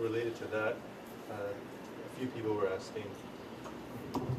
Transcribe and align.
related 0.00 0.36
to 0.36 0.44
that, 0.46 0.76
uh, 1.30 1.34
a 1.34 2.18
few 2.18 2.26
people 2.28 2.54
were 2.54 2.68
asking, 2.68 3.04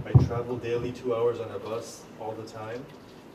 I 0.05 0.11
travel 0.25 0.57
daily 0.57 0.91
two 0.91 1.15
hours 1.15 1.39
on 1.39 1.49
a 1.51 1.59
bus 1.59 2.03
all 2.19 2.33
the 2.33 2.47
time. 2.47 2.83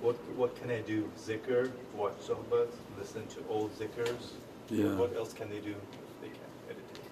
What, 0.03 0.17
what 0.37 0.55
can 0.61 0.71
I 0.71 0.81
do? 0.81 1.11
Zikr, 1.19 1.71
watch 1.95 2.15
sohbat, 2.27 2.69
listen 2.99 3.27
to 3.29 3.39
old 3.49 3.77
zikrs? 3.79 4.33
Yeah. 4.69 4.95
What 4.97 5.17
else 5.17 5.33
can 5.33 5.49
they 5.49 5.61
do 5.61 5.71
if 5.71 6.21
they 6.21 6.29
can't 6.29 6.69
meditate? 6.69 7.07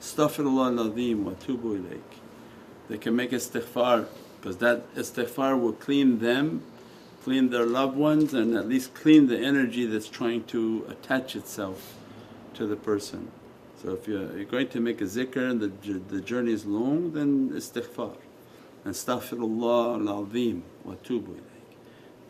Astaghfirullah 0.00 0.78
al-Azim 0.78 1.24
wa 1.24 1.32
tubu 1.32 1.80
ilayk. 1.80 2.00
They 2.88 2.98
can 2.98 3.14
make 3.14 3.30
istighfar 3.30 4.06
because 4.40 4.56
that 4.56 4.92
istighfar 4.94 5.60
will 5.60 5.74
clean 5.74 6.18
them, 6.18 6.62
clean 7.22 7.50
their 7.50 7.66
loved 7.66 7.96
ones 7.96 8.34
and 8.34 8.56
at 8.56 8.68
least 8.68 8.94
clean 8.94 9.28
the 9.28 9.38
energy 9.38 9.86
that's 9.86 10.08
trying 10.08 10.44
to 10.44 10.86
attach 10.88 11.36
itself 11.36 11.94
to 12.54 12.66
the 12.66 12.76
person. 12.76 13.30
So 13.82 13.92
if 13.92 14.06
you're, 14.06 14.44
going 14.44 14.68
to 14.68 14.80
make 14.80 15.00
a 15.00 15.04
zikr 15.04 15.50
and 15.50 15.60
the, 15.60 15.68
the 16.14 16.20
journey 16.20 16.52
is 16.52 16.66
long 16.66 17.12
then 17.12 17.50
istighfar. 17.50 18.14
And 18.84 18.94
astaghfirullah 18.94 20.06
al-azim 20.06 20.62
wa 20.84 20.94
tubu. 21.02 21.38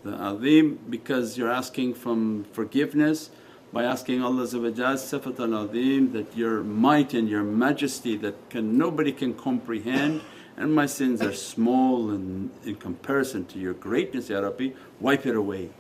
The 0.04 0.12
azim 0.12 0.78
because 0.88 1.36
you're 1.36 1.50
asking 1.50 1.94
from 1.94 2.44
forgiveness 2.52 3.30
by 3.72 3.82
asking 3.84 4.22
Allah 4.22 4.44
sifat 4.44 5.40
al-azim 5.40 6.12
that 6.12 6.36
your 6.36 6.62
might 6.62 7.14
and 7.14 7.28
your 7.28 7.42
majesty 7.42 8.16
that 8.18 8.48
can 8.48 8.78
nobody 8.78 9.10
can 9.10 9.34
comprehend 9.34 10.20
and 10.56 10.72
my 10.72 10.86
sins 10.86 11.20
are 11.20 11.32
small 11.32 12.10
in 12.10 12.50
comparison 12.78 13.44
to 13.46 13.58
your 13.58 13.74
greatness 13.74 14.28
Ya 14.28 14.38
Rabbi 14.38 14.70
wipe 15.00 15.26
it 15.26 15.34
away. 15.34 15.70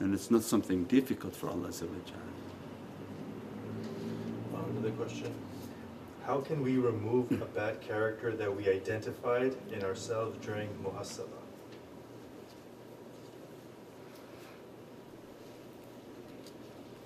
And 0.00 0.14
it's 0.14 0.30
not 0.30 0.42
something 0.42 0.84
difficult 0.84 1.36
for 1.36 1.48
Allah 1.48 1.70
Another 4.78 4.94
question. 4.94 5.34
How 6.24 6.40
can 6.40 6.62
we 6.62 6.76
remove 6.76 7.32
a 7.32 7.46
bad 7.46 7.80
character 7.80 8.36
that 8.36 8.54
we 8.54 8.68
identified 8.68 9.56
in 9.72 9.82
ourselves 9.82 10.38
during 10.46 10.68
muhasabah? 10.84 11.26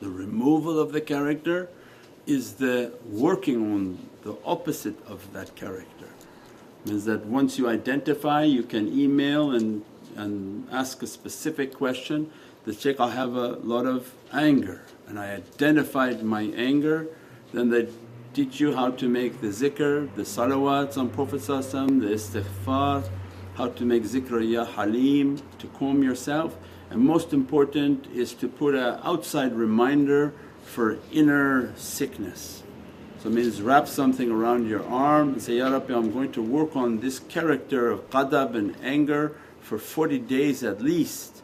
The 0.00 0.10
removal 0.10 0.78
of 0.78 0.92
the 0.92 1.00
character 1.00 1.70
is 2.26 2.54
the 2.54 2.92
working 3.08 3.72
on 3.72 3.98
the 4.22 4.36
opposite 4.44 4.98
of 5.06 5.32
that 5.32 5.56
character. 5.56 6.08
Means 6.84 7.06
that 7.06 7.24
once 7.24 7.56
you 7.56 7.70
identify 7.70 8.42
you 8.42 8.64
can 8.64 8.86
email 8.92 9.52
and, 9.52 9.82
and 10.14 10.68
ask 10.70 11.02
a 11.02 11.06
specific 11.06 11.72
question 11.72 12.30
that 12.66 12.78
Shaykh 12.78 13.00
I 13.00 13.12
have 13.12 13.34
a 13.34 13.52
lot 13.64 13.86
of 13.86 14.12
anger 14.30 14.82
and 15.08 15.18
I 15.18 15.32
identified 15.32 16.22
my 16.22 16.42
anger 16.54 17.08
then 17.52 17.70
they 17.70 17.88
teach 18.34 18.60
you 18.60 18.74
how 18.74 18.90
to 18.90 19.08
make 19.08 19.40
the 19.40 19.48
zikr, 19.48 20.14
the 20.14 20.22
salawats 20.22 20.96
on 20.96 21.10
Prophet 21.10 21.40
the 21.42 22.08
istighfar, 22.08 23.08
how 23.54 23.68
to 23.68 23.84
make 23.84 24.04
zikr 24.04 24.40
ya 24.48 24.64
halim 24.64 25.40
to 25.58 25.66
calm 25.68 26.02
yourself 26.02 26.56
and 26.92 27.00
most 27.00 27.32
important 27.32 28.06
is 28.14 28.34
to 28.34 28.46
put 28.46 28.74
an 28.74 29.00
outside 29.02 29.54
reminder 29.54 30.34
for 30.62 30.98
inner 31.10 31.74
sickness. 31.74 32.62
So 33.22 33.30
it 33.30 33.34
means 33.34 33.62
wrap 33.62 33.88
something 33.88 34.30
around 34.30 34.68
your 34.68 34.84
arm 34.86 35.32
and 35.32 35.42
say, 35.42 35.56
Ya 35.56 35.70
Rabbi 35.70 35.94
I'm 35.94 36.12
going 36.12 36.32
to 36.32 36.42
work 36.42 36.76
on 36.76 37.00
this 37.00 37.18
character 37.18 37.90
of 37.90 38.10
ghadab 38.10 38.54
and 38.54 38.76
anger 38.82 39.34
for 39.62 39.78
40 39.78 40.18
days 40.18 40.62
at 40.62 40.82
least 40.82 41.40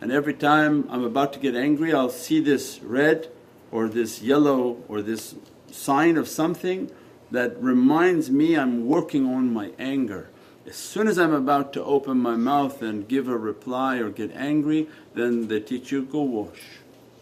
and 0.00 0.12
every 0.12 0.34
time 0.34 0.86
I'm 0.88 1.02
about 1.02 1.32
to 1.32 1.40
get 1.40 1.56
angry 1.56 1.92
I'll 1.92 2.10
see 2.10 2.38
this 2.38 2.78
red 2.80 3.28
or 3.72 3.88
this 3.88 4.22
yellow 4.22 4.84
or 4.86 5.02
this 5.02 5.34
sign 5.72 6.16
of 6.16 6.28
something 6.28 6.90
that 7.30 7.60
reminds 7.62 8.30
me 8.30 8.56
I'm 8.56 8.86
working 8.86 9.26
on 9.26 9.52
my 9.52 9.72
anger. 9.78 10.28
As 10.66 10.76
soon 10.76 11.08
as 11.08 11.18
I'm 11.18 11.32
about 11.32 11.72
to 11.72 11.82
open 11.82 12.18
my 12.18 12.36
mouth 12.36 12.82
and 12.82 13.08
give 13.08 13.26
a 13.26 13.36
reply 13.36 13.96
or 13.96 14.10
get 14.10 14.30
angry 14.36 14.88
then 15.14 15.48
they 15.48 15.60
teach 15.60 15.90
you, 15.90 16.02
go 16.02 16.22
wash. 16.22 16.62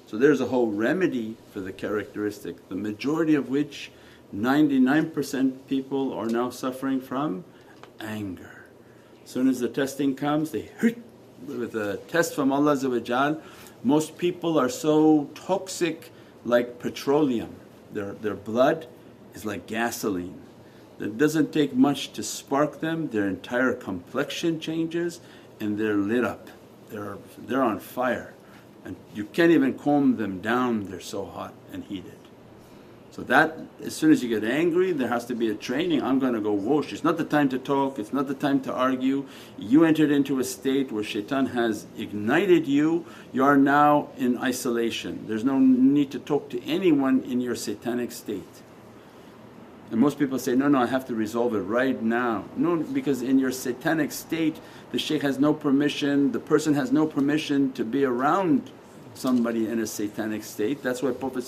So 0.06 0.18
there's 0.18 0.40
a 0.40 0.46
whole 0.46 0.70
remedy 0.70 1.36
for 1.52 1.60
the 1.60 1.72
characteristic, 1.72 2.68
the 2.68 2.74
majority 2.74 3.36
of 3.36 3.48
which 3.48 3.92
99% 4.34 5.56
people 5.68 6.12
are 6.12 6.26
now 6.26 6.50
suffering 6.50 7.00
from 7.00 7.44
anger. 8.00 8.64
As 9.24 9.30
soon 9.30 9.48
as 9.48 9.60
the 9.60 9.68
testing 9.68 10.14
comes 10.16 10.50
they 10.50 10.62
hit 10.80 10.98
with 11.46 11.74
a 11.76 11.96
test 12.08 12.34
from 12.34 12.52
Allah 12.52 13.40
most 13.82 14.18
people 14.18 14.58
are 14.58 14.68
so 14.68 15.30
toxic 15.34 16.10
like 16.44 16.78
petroleum 16.78 17.54
their, 17.92 18.12
their 18.12 18.34
blood 18.34 18.86
is 19.34 19.44
like 19.44 19.66
gasoline. 19.66 20.40
It 20.98 21.16
doesn't 21.16 21.52
take 21.52 21.74
much 21.74 22.12
to 22.12 22.22
spark 22.22 22.80
them, 22.80 23.08
their 23.08 23.26
entire 23.26 23.72
complexion 23.72 24.60
changes 24.60 25.20
and 25.58 25.78
they're 25.78 25.96
lit 25.96 26.24
up. 26.24 26.48
They're, 26.90 27.16
they're 27.38 27.62
on 27.62 27.78
fire 27.78 28.34
and 28.84 28.96
you 29.14 29.24
can't 29.24 29.50
even 29.50 29.74
calm 29.78 30.16
them 30.16 30.40
down, 30.40 30.84
they're 30.90 31.00
so 31.00 31.24
hot 31.24 31.54
and 31.72 31.84
heated. 31.84 32.19
So 33.12 33.22
that 33.22 33.58
as 33.84 33.94
soon 33.94 34.12
as 34.12 34.22
you 34.22 34.28
get 34.28 34.48
angry 34.48 34.92
there 34.92 35.08
has 35.08 35.24
to 35.26 35.34
be 35.34 35.50
a 35.50 35.54
training, 35.54 36.02
I'm 36.02 36.20
going 36.20 36.34
to 36.34 36.40
go 36.40 36.52
wash. 36.52 36.92
It's 36.92 37.02
not 37.02 37.16
the 37.16 37.24
time 37.24 37.48
to 37.48 37.58
talk, 37.58 37.98
it's 37.98 38.12
not 38.12 38.28
the 38.28 38.34
time 38.34 38.60
to 38.62 38.72
argue. 38.72 39.26
You 39.58 39.84
entered 39.84 40.12
into 40.12 40.38
a 40.38 40.44
state 40.44 40.92
where 40.92 41.02
shaitan 41.02 41.46
has 41.46 41.86
ignited 41.98 42.68
you, 42.68 43.04
you 43.32 43.44
are 43.44 43.56
now 43.56 44.10
in 44.16 44.38
isolation. 44.38 45.24
There's 45.26 45.44
no 45.44 45.58
need 45.58 46.12
to 46.12 46.20
talk 46.20 46.50
to 46.50 46.64
anyone 46.64 47.22
in 47.22 47.40
your 47.40 47.56
satanic 47.56 48.12
state. 48.12 48.62
And 49.90 50.00
most 50.00 50.20
people 50.20 50.38
say, 50.38 50.54
no, 50.54 50.68
no 50.68 50.78
I 50.78 50.86
have 50.86 51.04
to 51.08 51.14
resolve 51.16 51.52
it 51.56 51.62
right 51.62 52.00
now. 52.00 52.44
No 52.56 52.76
because 52.76 53.22
in 53.22 53.40
your 53.40 53.50
satanic 53.50 54.12
state 54.12 54.60
the 54.92 55.00
shaykh 55.00 55.22
has 55.22 55.40
no 55.40 55.52
permission, 55.52 56.30
the 56.30 56.38
person 56.38 56.74
has 56.74 56.92
no 56.92 57.06
permission 57.06 57.72
to 57.72 57.84
be 57.84 58.04
around 58.04 58.70
somebody 59.14 59.68
in 59.68 59.80
a 59.80 59.86
satanic 59.86 60.44
state. 60.44 60.82
That's 60.82 61.02
why 61.02 61.12
Prophet 61.12 61.44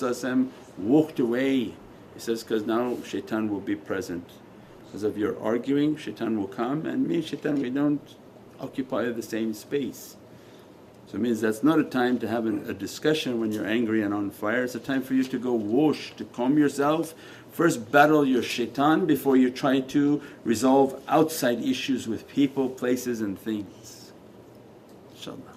walked 0.79 1.19
away. 1.19 1.75
He 2.15 2.19
says, 2.19 2.43
because 2.43 2.67
now 2.67 2.99
shaitan 3.05 3.49
will 3.49 3.61
be 3.61 3.77
present. 3.77 4.29
Because 4.87 5.05
if 5.05 5.17
you're 5.17 5.41
arguing 5.43 5.97
shaitan 5.97 6.39
will 6.39 6.49
come 6.49 6.85
and 6.85 7.07
me 7.09 7.17
and 7.17 7.25
shaitan 7.25 7.61
we 7.63 7.71
don't 7.71 8.17
occupy 8.61 9.11
the 9.11 9.23
same 9.23 9.55
space. 9.55 10.17
So 11.07 11.17
it 11.17 11.21
means 11.21 11.41
that's 11.41 11.63
not 11.63 11.79
a 11.79 11.85
time 11.85 12.19
to 12.21 12.29
have 12.29 12.47
a 12.47 12.73
discussion 12.73 13.39
when 13.41 13.53
you're 13.53 13.67
angry 13.67 14.03
and 14.03 14.15
on 14.15 14.31
fire, 14.31 14.65
it's 14.65 14.75
a 14.75 14.81
time 14.81 15.03
for 15.03 15.13
you 15.13 15.25
to 15.25 15.39
go 15.39 15.53
wash, 15.53 16.15
to 16.17 16.25
calm 16.25 16.57
yourself. 16.57 17.15
First 17.51 17.93
battle 17.93 18.25
your 18.25 18.43
shaitan 18.43 19.05
before 19.05 19.37
you 19.37 19.51
try 19.51 19.81
to 19.81 20.23
resolve 20.45 21.03
outside 21.09 21.61
issues 21.63 22.09
with 22.09 22.27
people, 22.29 22.71
places 22.71 23.21
and 23.21 23.39
things. 23.39 24.13
InshaAllah. 25.15 25.52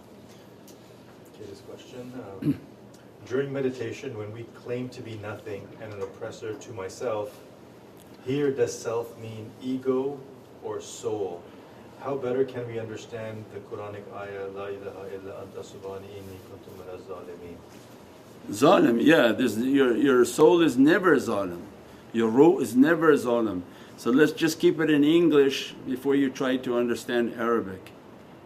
Question. 1.96 2.14
Um, 2.42 2.60
during 3.28 3.54
meditation, 3.54 4.18
when 4.18 4.32
we 4.34 4.44
claim 4.64 4.90
to 4.90 5.02
be 5.02 5.16
nothing 5.18 5.68
and 5.82 5.94
an 5.94 6.02
oppressor 6.02 6.54
to 6.54 6.74
myself, 6.74 7.40
here 8.26 8.52
does 8.52 8.78
self 8.78 9.18
mean 9.20 9.50
ego 9.62 10.20
or 10.64 10.82
soul? 10.82 11.42
How 12.02 12.16
better 12.16 12.44
can 12.44 12.68
we 12.68 12.80
understand 12.80 13.46
the 13.54 13.60
Quranic 13.60 14.04
ayah, 14.16 14.48
La 14.54 14.66
ilaha 14.66 15.08
illa 15.14 15.44
anta 15.44 15.64
subhani 15.64 16.08
inni 16.20 16.38
kuntu 16.50 16.70
min 16.78 17.00
zalimeen? 17.08 17.58
Zalim, 18.52 19.02
yeah, 19.02 19.32
your, 19.64 19.96
your 19.96 20.26
soul 20.26 20.62
is 20.62 20.78
never 20.78 21.16
zalim, 21.16 21.62
your 22.14 22.30
ruh 22.30 22.60
is 22.60 22.76
never 22.76 23.14
zalim. 23.14 23.62
So 23.98 24.12
let's 24.12 24.34
just 24.34 24.60
keep 24.60 24.80
it 24.80 24.90
in 24.90 25.04
English 25.04 25.74
before 25.88 26.16
you 26.16 26.30
try 26.30 26.58
to 26.58 26.78
understand 26.78 27.34
Arabic. 27.38 27.95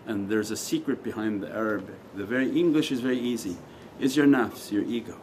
And 0.09 0.27
there's 0.27 0.49
a 0.49 0.57
secret 0.57 1.03
behind 1.03 1.43
the 1.43 1.51
Arabic. 1.51 1.93
The 2.15 2.25
very 2.25 2.49
English 2.59 2.91
is 2.91 2.99
very 2.99 3.19
easy 3.19 3.55
is 3.99 4.17
your 4.17 4.25
nafs, 4.25 4.71
your 4.71 4.83
ego. 4.83 5.17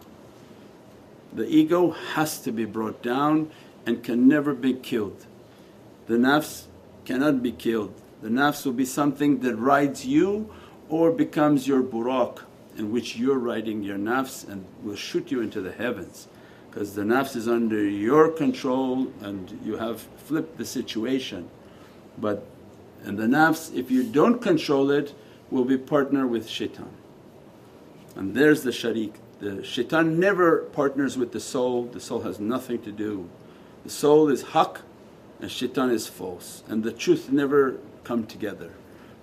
The 1.32 1.48
ego 1.48 1.90
has 1.90 2.38
to 2.42 2.52
be 2.52 2.66
brought 2.66 3.02
down 3.02 3.50
and 3.84 4.04
can 4.04 4.28
never 4.28 4.54
be 4.54 4.74
killed. 4.74 5.26
The 6.06 6.14
nafs 6.14 6.66
cannot 7.04 7.42
be 7.42 7.50
killed. 7.50 8.00
The 8.22 8.28
nafs 8.28 8.64
will 8.64 8.74
be 8.74 8.84
something 8.84 9.40
that 9.40 9.56
rides 9.56 10.06
you 10.06 10.52
or 10.88 11.10
becomes 11.10 11.66
your 11.66 11.82
buraq 11.82 12.42
in 12.76 12.92
which 12.92 13.16
you're 13.16 13.38
riding 13.38 13.82
your 13.82 13.98
nafs 13.98 14.46
and 14.48 14.64
will 14.84 14.94
shoot 14.94 15.32
you 15.32 15.40
into 15.40 15.60
the 15.60 15.72
heavens 15.72 16.28
because 16.70 16.94
the 16.94 17.02
nafs 17.02 17.34
is 17.34 17.48
under 17.48 17.82
your 17.82 18.28
control 18.28 19.10
and 19.20 19.58
you 19.64 19.78
have 19.78 20.02
flipped 20.18 20.58
the 20.58 20.64
situation. 20.64 21.48
But 22.18 22.46
and 23.04 23.19
the 23.19 23.25
nafs 23.25 23.75
if 23.75 23.90
you 23.90 24.02
don't 24.02 24.40
control 24.40 24.90
it 24.90 25.14
will 25.50 25.64
be 25.64 25.78
partner 25.78 26.26
with 26.26 26.48
shaitan. 26.48 26.90
And 28.16 28.34
there's 28.34 28.62
the 28.62 28.70
sharik. 28.70 29.12
The 29.38 29.62
shaitan 29.62 30.19
never 30.19 30.62
partners 30.62 31.19
with 31.19 31.32
the 31.32 31.40
soul, 31.40 31.84
the 31.84 32.00
soul 32.00 32.20
has 32.22 32.40
nothing 32.40 32.81
to 32.82 32.93
do. 32.93 33.28
The 33.84 33.90
soul 33.90 34.28
is 34.28 34.43
haqq 34.43 34.78
and 35.40 35.50
shaitan 35.50 35.90
is 35.90 36.06
false 36.06 36.62
and 36.69 36.82
the 36.82 36.93
truth 36.93 37.31
never 37.31 37.78
come 38.04 38.26
together. 38.26 38.72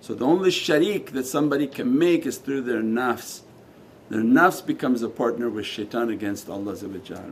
So 0.01 0.13
the 0.13 0.25
only 0.25 0.49
sharik 0.49 1.07
that 1.11 1.25
somebody 1.25 1.65
can 1.65 1.97
make 1.97 2.25
is 2.25 2.37
through 2.37 2.61
their 2.61 2.81
nafs. 2.81 3.41
The 4.09 4.17
nafs 4.17 4.63
becomes 4.63 5.01
a 5.01 5.09
partner 5.09 5.49
with 5.49 5.65
shaitan 5.65 6.09
against 6.09 6.49
Allah 6.49 6.75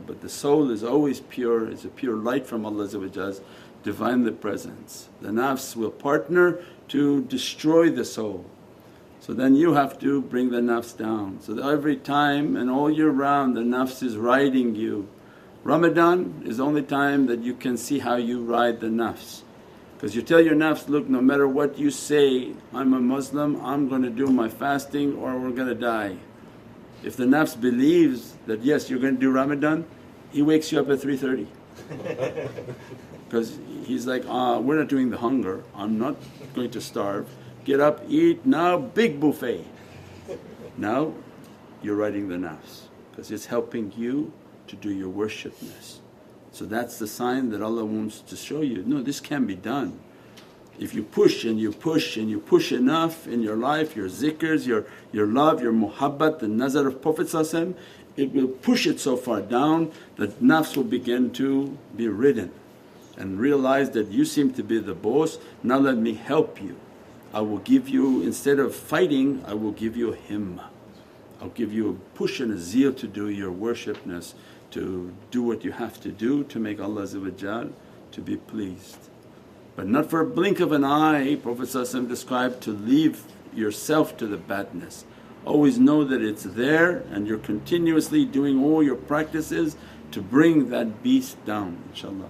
but 0.06 0.20
the 0.20 0.28
soul 0.28 0.70
is 0.70 0.82
always 0.82 1.20
pure, 1.20 1.68
it's 1.68 1.84
a 1.84 1.88
pure 1.88 2.16
light 2.16 2.46
from 2.46 2.64
Allah's 2.66 2.94
Divinely 3.82 4.32
presence. 4.32 5.08
The 5.20 5.28
nafs 5.28 5.74
will 5.74 5.90
partner 5.90 6.60
to 6.88 7.22
destroy 7.22 7.90
the 7.90 8.04
soul. 8.04 8.44
So 9.20 9.32
then 9.32 9.54
you 9.54 9.74
have 9.74 9.98
to 10.00 10.20
bring 10.20 10.50
the 10.50 10.60
nafs 10.60 10.96
down. 10.96 11.38
So 11.40 11.56
every 11.68 11.96
time 11.96 12.56
and 12.56 12.68
all 12.68 12.90
year 12.90 13.10
round 13.10 13.56
the 13.56 13.60
nafs 13.60 14.02
is 14.02 14.16
riding 14.16 14.74
you. 14.74 15.08
Ramadan 15.62 16.42
is 16.44 16.56
the 16.56 16.64
only 16.64 16.82
time 16.82 17.26
that 17.26 17.40
you 17.40 17.54
can 17.54 17.76
see 17.76 18.00
how 18.00 18.16
you 18.16 18.42
ride 18.42 18.80
the 18.80 18.88
nafs. 18.88 19.42
Because 19.94 20.16
you 20.16 20.22
tell 20.22 20.40
your 20.40 20.56
nafs, 20.56 20.88
look 20.88 21.08
no 21.08 21.20
matter 21.20 21.46
what 21.46 21.78
you 21.78 21.92
say, 21.92 22.52
I'm 22.74 22.92
a 22.92 23.00
Muslim, 23.00 23.64
I'm 23.64 23.88
going 23.88 24.02
to 24.02 24.10
do 24.10 24.26
my 24.26 24.48
fasting 24.48 25.14
or 25.14 25.38
we're 25.38 25.52
going 25.52 25.68
to 25.68 25.76
die. 25.76 26.16
If 27.04 27.16
the 27.16 27.24
nafs 27.24 27.60
believes 27.60 28.34
that 28.46 28.62
yes 28.62 28.90
you're 28.90 28.98
going 28.98 29.14
to 29.14 29.20
do 29.20 29.30
Ramadan, 29.30 29.86
he 30.32 30.42
wakes 30.42 30.72
you 30.72 30.80
up 30.80 30.88
at 30.88 30.98
3.30 30.98 31.46
because 33.32 33.58
he's 33.86 34.06
like, 34.06 34.24
ah, 34.28 34.58
we're 34.58 34.76
not 34.76 34.88
doing 34.88 35.08
the 35.08 35.16
hunger, 35.16 35.64
I'm 35.74 35.98
not 35.98 36.16
going 36.54 36.70
to 36.72 36.82
starve. 36.82 37.26
Get 37.64 37.80
up, 37.80 38.02
eat, 38.06 38.44
now 38.44 38.76
big 38.76 39.20
buffet. 39.20 39.64
Now 40.76 41.14
you're 41.82 41.96
riding 41.96 42.28
the 42.28 42.36
nafs 42.36 42.88
because 43.10 43.30
it's 43.30 43.46
helping 43.46 43.90
you 43.96 44.34
to 44.66 44.76
do 44.76 44.90
your 44.90 45.10
worshipness. 45.10 46.00
So 46.50 46.66
that's 46.66 46.98
the 46.98 47.06
sign 47.06 47.48
that 47.52 47.62
Allah 47.62 47.86
wants 47.86 48.20
to 48.20 48.36
show 48.36 48.60
you, 48.60 48.84
no 48.84 49.00
this 49.00 49.18
can 49.18 49.46
be 49.46 49.56
done. 49.56 49.98
If 50.78 50.92
you 50.92 51.02
push 51.02 51.46
and 51.46 51.58
you 51.58 51.72
push 51.72 52.18
and 52.18 52.28
you 52.28 52.38
push 52.38 52.70
enough 52.70 53.26
in 53.26 53.42
your 53.42 53.56
life, 53.56 53.96
your 53.96 54.10
zikrs, 54.10 54.66
your, 54.66 54.84
your 55.10 55.26
love, 55.26 55.62
your 55.62 55.72
muhabbat, 55.72 56.40
the 56.40 56.48
nazar 56.48 56.86
of 56.86 57.00
Prophet 57.00 57.32
it 58.14 58.30
will 58.34 58.48
push 58.48 58.86
it 58.86 59.00
so 59.00 59.16
far 59.16 59.40
down 59.40 59.90
that 60.16 60.42
nafs 60.42 60.76
will 60.76 60.84
begin 60.84 61.30
to 61.32 61.78
be 61.96 62.08
ridden 62.08 62.52
and 63.16 63.38
realize 63.38 63.90
that 63.90 64.08
you 64.08 64.24
seem 64.24 64.52
to 64.54 64.62
be 64.62 64.78
the 64.78 64.94
boss, 64.94 65.38
now 65.62 65.78
let 65.78 65.96
me 65.96 66.14
help 66.14 66.60
you. 66.60 66.76
I 67.34 67.40
will 67.40 67.58
give 67.58 67.88
you, 67.88 68.22
instead 68.22 68.58
of 68.58 68.74
fighting, 68.74 69.42
I 69.46 69.54
will 69.54 69.72
give 69.72 69.96
you 69.96 70.12
a 70.12 70.16
himmah. 70.16 70.66
I'll 71.40 71.48
give 71.48 71.72
you 71.72 71.90
a 71.90 72.16
push 72.16 72.40
and 72.40 72.52
a 72.52 72.58
zeal 72.58 72.92
to 72.94 73.08
do 73.08 73.28
your 73.28 73.50
worshipness, 73.50 74.34
to 74.70 75.12
do 75.30 75.42
what 75.42 75.64
you 75.64 75.72
have 75.72 76.00
to 76.02 76.10
do 76.10 76.44
to 76.44 76.58
make 76.58 76.80
Allah 76.80 77.06
to 77.06 78.20
be 78.20 78.36
pleased. 78.36 79.08
But 79.74 79.86
not 79.88 80.10
for 80.10 80.20
a 80.20 80.26
blink 80.26 80.60
of 80.60 80.72
an 80.72 80.84
eye, 80.84 81.36
Prophet 81.36 81.70
described 82.08 82.62
to 82.62 82.70
leave 82.70 83.24
yourself 83.54 84.16
to 84.18 84.26
the 84.26 84.36
badness. 84.36 85.04
Always 85.44 85.78
know 85.78 86.04
that 86.04 86.22
it's 86.22 86.44
there 86.44 86.98
and 87.10 87.26
you're 87.26 87.38
continuously 87.38 88.24
doing 88.24 88.62
all 88.62 88.82
your 88.82 88.96
practices 88.96 89.76
to 90.12 90.20
bring 90.20 90.68
that 90.70 91.02
beast 91.02 91.44
down 91.44 91.82
inshaAllah. 91.92 92.28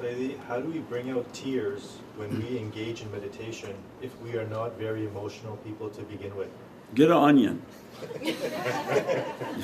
Sayyidi, 0.00 0.38
how 0.48 0.58
do 0.58 0.70
we 0.70 0.78
bring 0.78 1.10
out 1.10 1.30
tears 1.34 1.98
when 2.16 2.30
we 2.40 2.58
engage 2.58 3.02
in 3.02 3.12
meditation 3.12 3.74
if 4.00 4.18
we 4.22 4.34
are 4.38 4.46
not 4.46 4.78
very 4.78 5.04
emotional 5.04 5.56
people 5.58 5.90
to 5.90 6.02
begin 6.02 6.34
with? 6.36 6.48
Get 6.94 7.10
an 7.10 7.18
onion. 7.18 7.62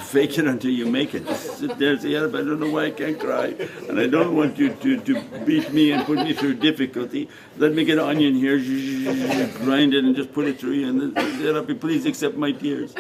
fake 0.05 0.39
it 0.39 0.47
until 0.47 0.71
you 0.71 0.87
make 0.87 1.15
it. 1.15 1.27
Just 1.27 1.59
sit 1.59 1.79
there 1.79 1.93
and 1.93 2.03
say, 2.03 2.17
I 2.17 2.21
don't 2.21 2.61
know 2.61 2.71
why 2.71 2.87
I 2.87 2.91
can't 2.91 3.19
cry 3.19 3.55
and 3.89 3.99
I 3.99 4.07
don't 4.07 4.37
want 4.37 4.59
you 4.59 4.75
to, 4.75 5.01
to 5.01 5.23
beat 5.47 5.73
me 5.73 5.93
and 5.93 6.05
put 6.05 6.19
me 6.19 6.35
through 6.35 6.57
difficulty. 6.57 7.31
Let 7.57 7.73
me 7.73 7.85
get 7.85 7.99
an 7.99 8.05
onion 8.05 8.35
here, 8.35 8.59
grind 9.65 9.95
it 9.95 10.05
and 10.05 10.15
just 10.15 10.35
put 10.35 10.47
it 10.47 10.61
through 10.61 10.73
you 10.73 10.89
and 10.89 11.17
say, 11.39 11.51
Rabbi, 11.51 11.75
please 11.75 12.05
accept 12.05 12.37
my 12.37 12.53
tears. 12.53 12.95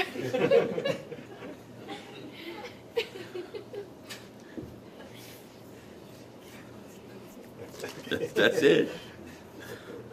That's 8.34 8.62
it. 8.62 8.88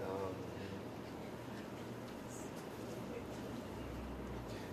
Um, 0.03 0.33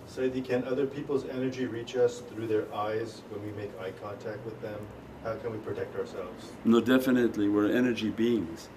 Sayyidi, 0.09 0.43
can 0.43 0.63
other 0.65 0.85
people's 0.87 1.25
energy 1.29 1.65
reach 1.65 1.95
us 1.95 2.19
through 2.19 2.47
their 2.47 2.73
eyes 2.73 3.21
when 3.29 3.43
we 3.45 3.51
make 3.61 3.71
eye 3.79 3.91
contact 4.01 4.43
with 4.45 4.59
them? 4.61 4.79
How 5.23 5.35
can 5.35 5.51
we 5.51 5.59
protect 5.59 5.95
ourselves? 5.95 6.51
No, 6.65 6.81
definitely. 6.81 7.47
We're 7.47 7.71
energy 7.71 8.09
beings. 8.09 8.69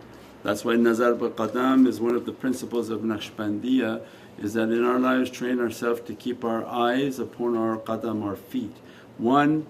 That's 0.42 0.62
why 0.62 0.76
Nazar 0.76 1.12
Qadam 1.14 1.86
is 1.86 2.00
one 2.00 2.14
of 2.14 2.26
the 2.26 2.32
principles 2.32 2.90
of 2.90 3.00
Naqshbandiya 3.00 4.02
is 4.38 4.54
that 4.54 4.70
in 4.70 4.84
our 4.84 4.98
lives 4.98 5.30
train 5.30 5.60
ourselves 5.60 6.00
to 6.02 6.14
keep 6.14 6.44
our 6.44 6.64
eyes 6.66 7.18
upon 7.18 7.56
our 7.56 7.78
qadam, 7.78 8.24
our 8.24 8.36
feet. 8.36 8.76
One, 9.18 9.66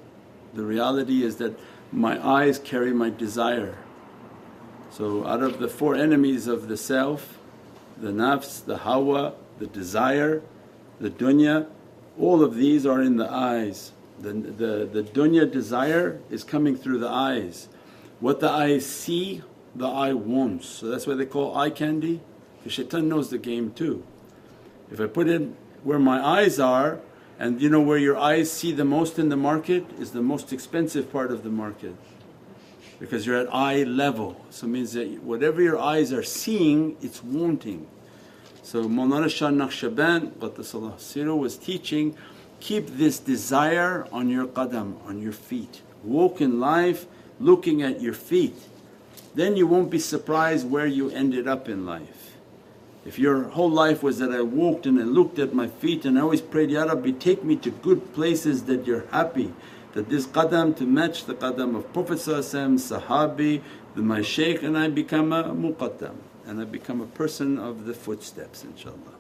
the 0.55 0.65
reality 0.65 1.23
is 1.23 1.37
that 1.37 1.59
my 1.93 2.25
eyes 2.27 2.59
carry 2.59 2.93
my 2.93 3.11
desire. 3.11 3.79
So 4.95 5.27
out 5.27 5.43
of 5.43 5.59
the 5.59 5.67
four 5.67 5.97
enemies 5.97 6.47
of 6.47 6.69
the 6.69 6.77
self, 6.77 7.41
the 8.01 8.13
nafs, 8.13 8.65
the 8.65 8.77
hawa, 8.77 9.33
the 9.59 9.67
desire, 9.67 10.41
the 11.01 11.11
dunya, 11.11 11.67
all 12.17 12.45
of 12.45 12.55
these 12.55 12.87
are 12.87 13.03
in 13.03 13.17
the 13.17 13.29
eyes. 13.29 13.91
The, 14.21 14.33
the, 14.33 14.89
the 14.93 15.03
dunya 15.03 15.51
desire 15.51 16.21
is 16.31 16.45
coming 16.45 16.77
through 16.77 17.01
the 17.01 17.09
eyes. 17.09 17.69
What 18.21 18.39
the 18.39 18.49
eyes 18.49 18.87
see, 18.87 19.43
the 19.75 19.89
eye 19.89 20.13
wants. 20.13 20.69
So 20.69 20.87
that's 20.87 21.09
why 21.09 21.15
they 21.15 21.27
call 21.27 21.59
eye 21.59 21.71
candy. 21.71 22.21
The 22.63 22.71
shaitan 22.71 23.09
knows 23.09 23.31
the 23.31 23.39
game 23.39 23.73
too. 23.73 24.05
If 24.93 25.01
I 25.01 25.09
put 25.09 25.27
it 25.27 25.43
where 25.83 25.99
my 25.99 26.25
eyes 26.25 26.61
are, 26.61 27.01
and 27.37 27.61
you 27.61 27.69
know 27.69 27.81
where 27.81 27.99
your 27.99 28.17
eyes 28.17 28.53
see 28.53 28.71
the 28.71 28.85
most 28.85 29.19
in 29.19 29.29
the 29.29 29.37
market 29.37 29.87
is 29.99 30.13
the 30.13 30.23
most 30.23 30.53
expensive 30.53 31.11
part 31.11 31.33
of 31.33 31.43
the 31.43 31.51
market 31.51 31.97
because 33.05 33.27
you're 33.27 33.37
at 33.37 33.55
eye 33.55 33.83
level. 33.83 34.35
So 34.49 34.67
it 34.67 34.71
means 34.71 34.95
that 34.95 35.23
whatever 35.23 35.61
your 35.61 35.79
eyes 35.79 36.11
are 36.11 36.23
seeing, 36.23 36.97
it's 37.03 37.23
wanting. 37.23 37.87
So 38.63 38.85
Mawlana 38.85 39.29
Shah 39.29 39.51
Naqshband 39.51 40.33
Sirah 40.39 41.39
was 41.39 41.59
teaching, 41.59 42.17
keep 42.61 42.87
this 42.87 43.19
desire 43.19 44.09
on 44.11 44.31
your 44.31 44.47
qadam, 44.47 45.05
on 45.07 45.21
your 45.21 45.33
feet. 45.33 45.83
Walk 46.03 46.41
in 46.41 46.61
life 46.61 47.05
looking 47.39 47.83
at 47.83 48.01
your 48.01 48.15
feet. 48.15 48.57
Then 49.35 49.55
you 49.55 49.67
won't 49.67 49.91
be 49.91 49.99
surprised 49.99 50.71
where 50.71 50.87
you 50.87 51.11
ended 51.11 51.47
up 51.47 51.69
in 51.69 51.85
life. 51.85 52.37
If 53.05 53.19
your 53.19 53.43
whole 53.51 53.71
life 53.71 54.03
was 54.03 54.19
that 54.21 54.33
I 54.33 54.41
walked 54.41 54.87
and 54.87 54.99
I 54.99 55.03
looked 55.03 55.39
at 55.39 55.53
my 55.53 55.67
feet 55.67 56.07
and 56.07 56.19
I 56.19 56.23
always 56.23 56.41
prayed, 56.41 56.71
Ya 56.71 56.85
Rabbi 56.85 57.11
take 57.11 57.45
me 57.45 57.57
to 57.57 57.71
good 57.71 58.15
places 58.15 58.63
that 58.65 58.87
you're 58.87 59.05
happy 59.09 59.53
that 59.95 60.09
this 60.09 60.27
qadam 60.27 60.77
to 60.77 60.85
match 60.85 61.25
the 61.25 61.35
qadam 61.35 61.77
of 61.77 61.93
Prophet 61.93 62.19
Sahabi, 62.19 63.63
the, 63.95 64.03
my 64.03 64.23
shaykh 64.23 64.63
and 64.63 64.77
I 64.77 64.89
become 64.89 65.33
a 65.33 65.45
muqaddam 65.45 66.17
and 66.47 66.61
I 66.61 66.65
become 66.65 67.01
a 67.01 67.07
person 67.07 67.59
of 67.59 67.87
the 67.87 67.95
footsteps 67.95 68.65
inshaAllah. 68.65 69.15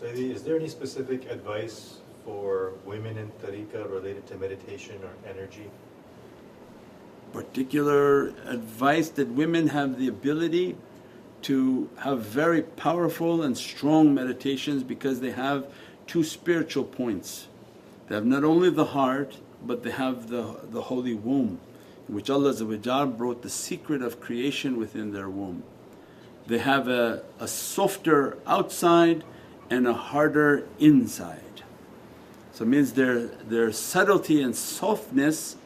Sayyidi, 0.00 0.34
is 0.34 0.42
there 0.42 0.56
any 0.56 0.68
specific 0.68 1.30
advice 1.30 1.98
for 2.24 2.72
women 2.84 3.16
in 3.18 3.30
tariqah 3.42 3.90
related 3.90 4.26
to 4.26 4.36
meditation 4.36 5.00
or 5.02 5.30
energy? 5.30 5.70
Particular 7.32 8.28
advice 8.46 9.10
that 9.10 9.28
women 9.28 9.68
have 9.68 9.98
the 9.98 10.08
ability 10.08 10.76
to 11.42 11.88
have 11.98 12.20
very 12.20 12.62
powerful 12.62 13.42
and 13.42 13.56
strong 13.56 14.12
meditations 14.12 14.82
because 14.82 15.20
they 15.20 15.30
have 15.30 15.66
two 16.06 16.24
spiritual 16.24 16.82
points 16.82 17.46
they 18.08 18.14
have 18.14 18.26
not 18.26 18.44
only 18.44 18.70
the 18.70 18.86
heart 18.86 19.38
but 19.64 19.82
they 19.82 19.90
have 19.90 20.28
the, 20.28 20.56
the 20.70 20.82
holy 20.82 21.14
womb 21.14 21.60
in 22.08 22.14
which 22.14 22.30
Allah 22.30 23.06
brought 23.06 23.42
the 23.42 23.50
secret 23.50 24.02
of 24.02 24.20
creation 24.20 24.78
within 24.78 25.12
their 25.12 25.28
womb. 25.28 25.62
They 26.46 26.58
have 26.58 26.88
a, 26.88 27.22
a 27.38 27.46
softer 27.46 28.38
outside 28.46 29.24
and 29.68 29.86
a 29.86 29.92
harder 29.92 30.66
inside. 30.78 31.42
So 32.52 32.64
it 32.64 32.68
means 32.68 32.94
their, 32.94 33.26
their 33.26 33.70
subtlety 33.72 34.40
and 34.40 34.56
softness 34.56 35.56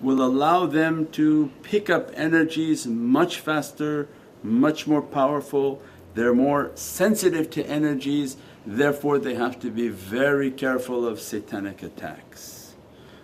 will 0.00 0.20
allow 0.20 0.66
them 0.66 1.06
to 1.12 1.50
pick 1.62 1.88
up 1.88 2.10
energies 2.14 2.86
much 2.86 3.40
faster, 3.40 4.08
much 4.42 4.86
more 4.86 5.00
powerful. 5.00 5.80
They're 6.16 6.34
more 6.34 6.72
sensitive 6.74 7.48
to 7.50 7.64
energies 7.64 8.36
Therefore 8.66 9.20
they 9.20 9.34
have 9.36 9.60
to 9.60 9.70
be 9.70 9.88
very 9.88 10.50
careful 10.50 11.06
of 11.06 11.20
satanic 11.20 11.84
attacks. 11.84 12.74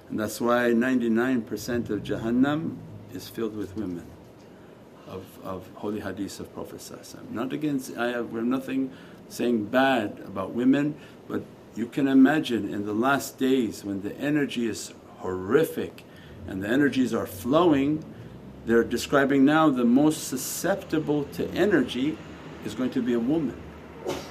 And 0.09 0.19
that's 0.19 0.41
why 0.41 0.71
99% 0.71 1.91
of 1.91 2.05
Jahannam 2.05 2.77
is 3.13 3.29
filled 3.29 3.57
with 3.57 3.77
women 3.77 4.07
of, 5.09 5.25
of 5.43 5.69
holy 5.75 6.01
hadith 6.01 6.39
of 6.39 6.55
Prophet 6.55 6.81
Not 7.33 7.53
against, 7.53 7.97
I 7.97 8.11
have 8.13 8.31
we're 8.31 8.43
nothing 8.43 8.93
saying 9.29 9.65
bad 9.65 10.23
about 10.27 10.53
women 10.53 10.95
but 11.27 11.43
you 11.75 11.87
can 11.87 12.07
imagine 12.07 12.73
in 12.73 12.87
the 12.87 12.93
last 12.93 13.39
days 13.39 13.83
when 13.83 14.03
the 14.03 14.15
energy 14.19 14.69
is 14.69 14.93
horrific 15.19 16.05
and 16.47 16.63
the 16.63 16.69
energies 16.69 17.15
are 17.15 17.27
flowing 17.27 18.05
they're 18.67 18.85
describing 18.85 19.45
now 19.45 19.71
the 19.71 19.85
most 19.85 20.29
susceptible 20.29 21.25
to 21.33 21.49
energy 21.53 22.17
is 22.65 22.75
going 22.75 22.91
to 22.91 23.03
be 23.03 23.15
a 23.15 23.21
woman 23.21 23.61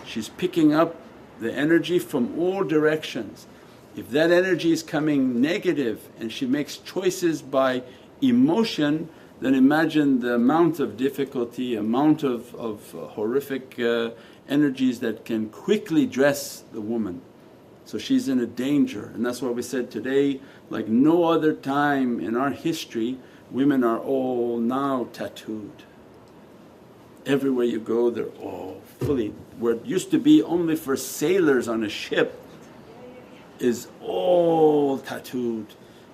She's 0.06 0.30
picking 0.30 0.74
up 0.74 0.96
the 1.40 1.54
energy 1.54 2.00
from 2.00 2.38
all 2.38 2.64
directions. 2.64 3.48
If 3.96 4.10
that 4.12 4.32
energy 4.32 4.72
is 4.72 4.84
coming 4.84 5.42
negative 5.42 6.10
and 6.20 6.32
she 6.32 6.46
makes 6.46 6.78
choices 6.78 7.42
by 7.42 7.84
emotion, 8.22 9.10
then 9.40 9.56
imagine 9.56 10.20
the 10.20 10.36
amount 10.36 10.80
of 10.80 10.98
difficulty, 10.98 11.76
amount 11.76 12.24
of, 12.24 12.54
of 12.56 12.92
horrific 12.92 13.80
uh, 13.80 14.12
energies 14.48 15.00
that 15.00 15.26
can 15.26 15.50
quickly 15.50 16.06
dress 16.06 16.64
the 16.72 16.82
woman. 16.82 17.22
So 17.86 17.98
she's 17.98 18.28
in 18.28 18.40
a 18.40 18.46
danger 18.46 19.12
and 19.14 19.26
that's 19.26 19.42
why 19.42 19.50
we 19.50 19.62
said 19.62 19.90
today 19.90 20.40
like 20.70 20.88
no 20.88 21.26
other 21.26 21.54
time 21.54 22.20
in 22.20 22.38
our 22.38 22.52
history 22.52 23.18
women 23.50 23.84
are 23.84 24.00
all 24.00 24.58
now 24.58 25.08
tattooed. 25.12 25.84
Everywhere 27.26 27.66
you 27.66 27.80
go 27.80 28.10
they're 28.10 28.26
all 28.42 28.82
fully 29.00 29.34
where 29.60 29.74
it 29.74 29.86
used 29.86 30.12
to 30.12 30.20
be 30.20 30.42
only 30.42 30.76
for 30.76 30.96
sailors 30.96 31.68
on 31.68 31.84
a 31.84 31.90
ship 31.90 32.40
is 33.60 33.88
all 34.02 34.98
tattooed. 34.98 35.68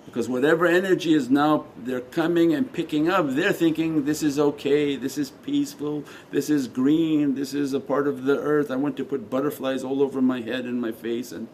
Because 0.06 0.30
whatever 0.30 0.66
energy 0.66 1.14
is 1.14 1.30
now 1.30 1.66
they're 1.78 2.00
coming 2.00 2.54
and 2.54 2.72
picking 2.72 3.10
up. 3.10 3.30
They're 3.30 3.54
thinking 3.54 4.06
this 4.06 4.24
is 4.24 4.40
okay. 4.40 4.96
This 4.96 5.18
is 5.18 5.32
peaceful. 5.32 6.04
This 6.32 6.50
is 6.50 6.68
green. 6.68 7.36
This 7.36 7.54
is 7.54 7.74
a 7.74 7.80
part 7.80 8.08
of 8.08 8.24
the 8.24 8.38
earth. 8.40 8.72
I 8.72 8.78
want 8.78 8.96
to 8.98 9.06
put 9.06 9.30
butterflies 9.30 9.84
all 9.84 10.02
over 10.02 10.22
my 10.22 10.42
head 10.42 10.66
and 10.66 10.80
my 10.80 10.92
face. 10.92 11.32
And 11.32 11.50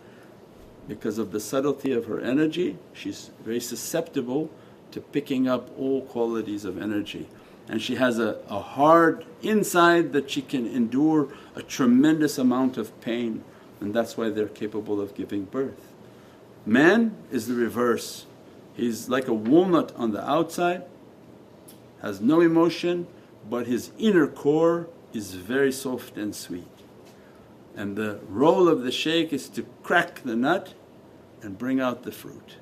because 0.88 1.17
of 1.17 1.31
the 1.31 1.39
subtlety 1.39 1.91
of 1.91 2.05
her 2.05 2.19
energy 2.19 2.77
she's 2.93 3.31
very 3.43 3.60
susceptible 3.60 4.50
to 4.91 5.00
picking 5.00 5.48
up 5.48 5.69
all 5.77 6.01
qualities 6.01 6.65
of 6.65 6.81
energy 6.81 7.27
and 7.67 7.82
she 7.82 7.96
has 7.96 8.20
a, 8.20 8.39
a 8.50 8.60
hard 8.60 9.25
inside 9.41 10.13
that 10.13 10.29
she 10.29 10.41
can 10.41 10.65
endure 10.67 11.29
a 11.55 11.62
tremendous 11.62 12.38
amount 12.38 12.77
of 12.77 13.00
pain 13.01 13.43
and 13.79 13.93
that's 13.93 14.15
why 14.15 14.29
they're 14.29 14.48
capable 14.48 15.01
of 15.01 15.13
giving 15.13 15.43
birth. 15.43 15.93
Man 16.65 17.15
is 17.32 17.48
the 17.48 17.53
reverse, 17.53 18.25
he's 18.74 19.10
like 19.10 19.27
a 19.27 19.34
walnut 19.34 19.91
on 19.98 20.12
the 20.12 20.29
outside, 20.29 20.84
has 22.01 22.22
no 22.22 22.39
emotion 22.39 23.08
but 23.50 23.67
his 23.67 23.91
inner 23.98 24.27
core 24.27 24.88
is 25.12 25.34
very 25.34 25.72
soft 25.72 26.17
and 26.17 26.36
sweet. 26.36 26.67
And 27.75 27.96
the 27.96 28.20
role 28.29 28.67
of 28.67 28.84
the 28.84 28.91
shaykh 28.91 29.34
is 29.34 29.50
to 29.50 29.65
crack 29.84 30.22
the 30.24 30.36
nut 30.36 30.74
and 31.41 31.58
bring 31.58 31.79
out 31.79 32.03
the 32.03 32.12
fruit 32.12 32.58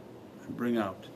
and 0.45 0.57
bring 0.57 0.77
out. 0.77 1.07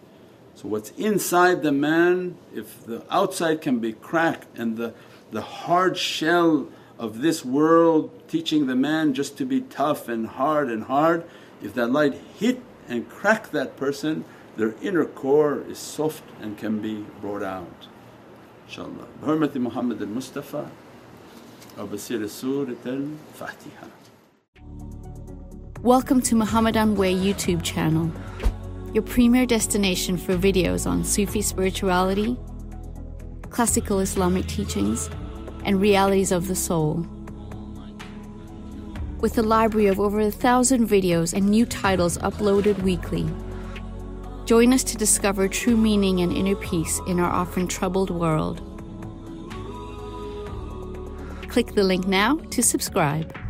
So 0.56 0.70
what's 0.70 0.92
inside 0.92 1.64
the 1.64 1.74
man 1.74 2.38
if 2.54 2.86
the 2.86 3.04
outside 3.12 3.62
can 3.62 3.80
be 3.80 3.92
cracked 3.92 4.58
and 4.58 4.78
the, 4.78 4.94
the 5.32 5.42
hard 5.42 5.98
shell 5.98 6.70
of 6.98 7.22
this 7.22 7.44
world 7.44 8.10
teaching 8.30 8.66
the 8.68 8.76
man 8.76 9.14
just 9.14 9.38
to 9.40 9.46
be 9.46 9.60
tough 9.60 10.08
and 10.08 10.26
hard 10.26 10.70
and 10.70 10.86
hard, 10.86 11.26
if 11.62 11.74
that 11.74 11.92
light 11.92 12.14
hit 12.40 12.62
and 12.88 13.10
crack 13.10 13.52
that 13.52 13.76
person 13.76 14.24
their 14.56 14.74
inner 14.82 15.04
core 15.04 15.62
is 15.68 15.78
soft 15.78 16.24
and 16.40 16.58
can 16.58 16.80
be 16.80 17.06
brought 17.20 17.44
out 17.44 17.88
inshaAllah. 18.70 19.06
Bihurmati 19.22 19.56
Muhammad 19.56 20.02
al-Mustafa 20.02 20.72
wa 21.78 21.84
basir 21.86 22.28
Surat 22.30 22.78
al-Fatiha. 22.86 23.88
Welcome 25.82 26.22
to 26.22 26.36
Muhammadan 26.36 26.96
Way 26.96 27.14
YouTube 27.14 27.62
channel, 27.62 28.10
your 28.96 29.04
premier 29.04 29.46
destination 29.46 30.18
for 30.18 30.38
videos 30.38 30.90
on 30.90 31.04
Sufi 31.04 31.42
spirituality, 31.42 32.38
classical 33.50 34.00
Islamic 34.00 34.48
teachings, 34.48 35.10
and 35.66 35.82
realities 35.82 36.32
of 36.32 36.48
the 36.48 36.56
soul. 36.56 37.06
With 39.20 39.38
a 39.38 39.42
library 39.42 39.88
of 39.88 40.00
over 40.00 40.22
a 40.22 40.32
thousand 40.32 40.88
videos 40.88 41.34
and 41.34 41.50
new 41.50 41.66
titles 41.66 42.18
uploaded 42.20 42.82
weekly. 42.84 43.28
Join 44.46 44.72
us 44.72 44.86
to 44.86 44.96
discover 44.96 45.50
true 45.50 45.76
meaning 45.76 46.22
and 46.22 46.32
inner 46.32 46.56
peace 46.56 47.02
in 47.06 47.20
our 47.20 47.30
often 47.30 47.68
troubled 47.68 48.12
world. 48.12 48.62
Click 51.50 51.74
the 51.74 51.84
link 51.84 52.08
now 52.08 52.38
to 52.52 52.64
subscribe. 52.64 53.45